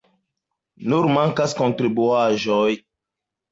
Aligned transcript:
Nur 0.93 1.09
mankas 1.17 1.55
kontribuaĵoj. 1.61 2.67